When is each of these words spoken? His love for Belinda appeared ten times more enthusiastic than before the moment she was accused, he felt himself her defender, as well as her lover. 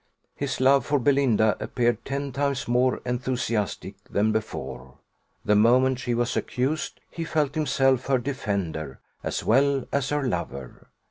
His 0.35 0.59
love 0.59 0.83
for 0.87 0.97
Belinda 0.97 1.55
appeared 1.59 2.03
ten 2.05 2.31
times 2.31 2.67
more 2.67 3.01
enthusiastic 3.05 4.03
than 4.09 4.31
before 4.31 4.95
the 5.45 5.53
moment 5.55 5.99
she 5.99 6.15
was 6.15 6.35
accused, 6.35 6.99
he 7.11 7.23
felt 7.23 7.53
himself 7.53 8.07
her 8.07 8.17
defender, 8.17 8.99
as 9.21 9.43
well 9.43 9.85
as 9.93 10.09
her 10.09 10.27
lover. 10.27 10.89